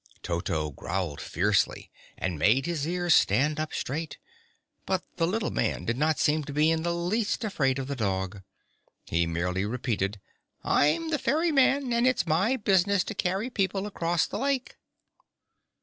Toto 0.23 0.71
growled 0.71 1.21
fiercely 1.21 1.91
and 2.17 2.39
made 2.39 2.65
his 2.65 2.87
ears 2.87 3.13
stand 3.13 3.59
up 3.59 3.71
straight, 3.71 4.17
but 4.87 5.03
the 5.17 5.27
little 5.27 5.51
man 5.51 5.85
did 5.85 5.95
not 5.95 6.17
seem 6.17 6.43
in 6.47 6.81
the 6.81 6.91
least 6.95 7.43
afraid 7.43 7.77
of 7.77 7.85
the 7.87 7.95
dog. 7.95 8.41
He 9.05 9.27
merely 9.27 9.63
repeated: 9.63 10.19
"I'm 10.63 11.11
the 11.11 11.19
ferryman, 11.19 11.93
and 11.93 12.07
it's 12.07 12.25
my 12.25 12.57
business 12.57 13.03
to 13.03 13.13
carry 13.13 13.51
people 13.51 13.85
across 13.85 14.25
the 14.25 14.39
lake." 14.39 14.75